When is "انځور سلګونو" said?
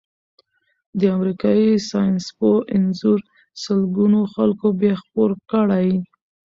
2.75-4.19